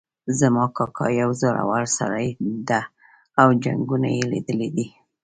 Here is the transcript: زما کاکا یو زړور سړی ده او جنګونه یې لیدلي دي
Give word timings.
زما 0.39 0.65
کاکا 0.77 1.07
یو 1.21 1.29
زړور 1.41 1.83
سړی 1.97 2.27
ده 2.67 2.81
او 3.41 3.47
جنګونه 3.63 4.07
یې 4.15 4.23
لیدلي 4.31 4.69
دي 4.75 4.87